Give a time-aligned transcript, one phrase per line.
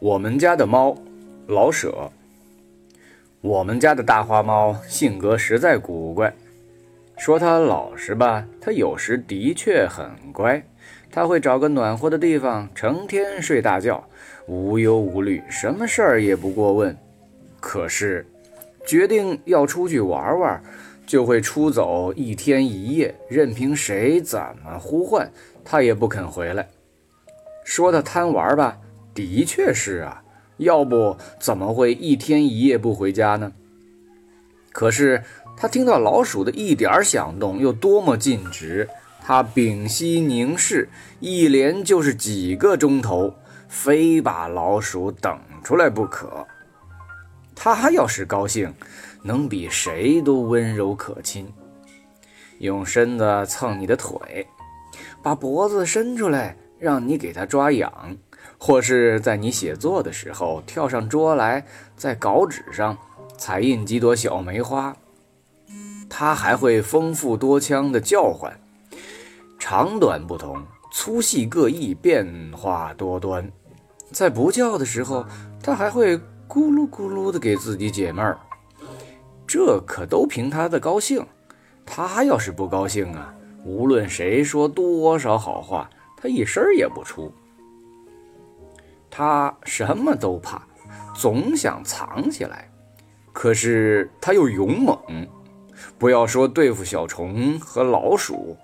[0.00, 0.96] 我们家的猫，
[1.48, 2.08] 老舍。
[3.40, 6.32] 我们家的大花猫性格实在古怪，
[7.16, 10.62] 说它老实吧，它有时的确很乖。
[11.10, 14.04] 它会找个暖和的地方，成天睡大觉，
[14.46, 16.96] 无忧无虑，什么事儿也不过问。
[17.58, 18.24] 可是，
[18.86, 20.62] 决定要出去玩玩，
[21.08, 25.28] 就会出走一天一夜，任凭谁怎么呼唤，
[25.64, 26.68] 它也不肯回来。
[27.64, 28.78] 说它贪玩吧。
[29.18, 30.22] 的确是啊，
[30.58, 33.52] 要不怎么会一天一夜不回家呢？
[34.70, 35.24] 可是
[35.56, 38.88] 他听到老鼠的一点响动又多么尽职，
[39.20, 43.34] 他屏息凝视，一连就是几个钟头，
[43.66, 46.46] 非把老鼠等出来不可。
[47.56, 48.72] 他要是高兴，
[49.24, 51.52] 能比谁都温柔可亲，
[52.60, 54.46] 用身子蹭你的腿，
[55.24, 58.16] 把脖子伸出来，让你给他抓痒。
[58.56, 62.96] 或是在你写作的时候跳上桌来，在稿纸上
[63.36, 64.96] 彩印几朵小梅花，
[66.08, 68.58] 它还会丰富多腔的叫唤，
[69.58, 73.50] 长短不同，粗细各异，变化多端。
[74.10, 75.26] 在不叫的时候，
[75.62, 76.16] 它还会
[76.48, 78.38] 咕噜咕噜的给自己解闷儿，
[79.46, 81.24] 这可都凭它的高兴。
[81.84, 87.32] 它要是不高兴啊，无论谁说多少好话，它一声也不出。
[89.10, 90.62] 他什么都怕，
[91.14, 92.70] 总想藏起来，
[93.32, 94.98] 可是他又勇猛。
[95.96, 98.56] 不要说对付小虫和老鼠，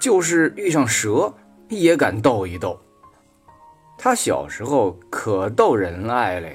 [0.00, 1.32] 就是遇上蛇
[1.68, 2.78] 也敢斗一斗。
[3.98, 6.48] 他小时候可逗人爱了，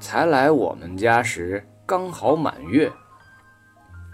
[0.00, 2.90] 才来我们家时刚好满月，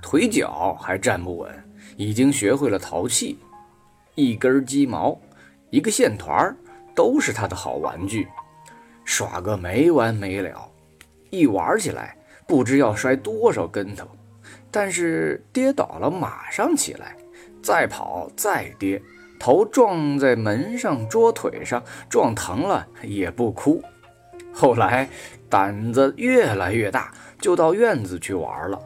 [0.03, 1.51] 腿脚还站不稳，
[1.97, 3.39] 已经学会了淘气，
[4.15, 5.19] 一根鸡毛，
[5.71, 6.55] 一个线团
[6.95, 8.29] 都是他的好玩具，
[9.05, 10.69] 耍个没完没了。
[11.31, 12.17] 一玩起来，
[12.47, 14.07] 不知要摔多少跟头，
[14.71, 17.17] 但是跌倒了马上起来，
[17.63, 19.01] 再跑再跌，
[19.41, 23.83] 头撞在门上、桌腿上，撞疼了也不哭。
[24.53, 25.09] 后来
[25.49, 27.11] 胆子越来越大，
[27.41, 28.79] 就到院子去玩了，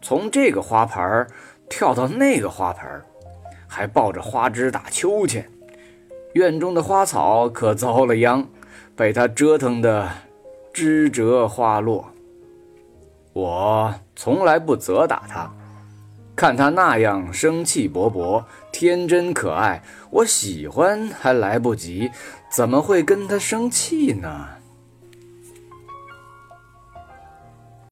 [0.00, 1.26] 从这个花盆
[1.68, 3.02] 跳到那个花盆，
[3.66, 5.50] 还抱着花枝打秋千。
[6.34, 8.46] 院中的花草可遭了殃，
[8.96, 10.08] 被他折腾得
[10.72, 12.06] 枝折花落。
[13.34, 15.52] 我从来不责打他，
[16.34, 22.10] 看他那样生气勃勃、天真可爱，我喜欢还来不及，
[22.50, 24.48] 怎么会跟他生气呢？